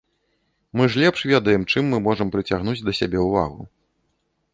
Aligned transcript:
Мы 0.71 0.87
ж 0.91 0.95
лепш 1.03 1.25
ведаем, 1.31 1.67
чым 1.73 1.91
мы 1.91 1.97
можам 2.07 2.27
прыцягнуць 2.37 2.81
да 2.87 2.91
сябе 3.01 3.19
ўвагу. 3.27 3.61